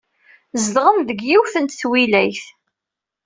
Zedɣen 0.63 0.99
deg 1.09 1.19
yiwet 1.29 1.55
n 1.59 1.65
twilayt. 1.67 2.43